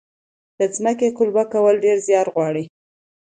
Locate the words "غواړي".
2.33-2.63